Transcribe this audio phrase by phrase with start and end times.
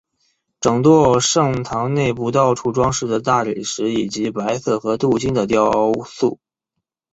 [0.59, 6.39] 整座圣堂内部到处装饰着大理石以及白色和镀金的雕塑。